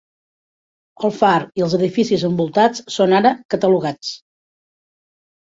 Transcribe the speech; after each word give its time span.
El 1.07 1.11
far 1.17 1.33
i 1.61 1.65
els 1.65 1.75
edificis 1.79 2.23
envoltats 2.31 2.83
són 2.97 3.15
ara 3.19 3.35
catalogats. 3.57 4.11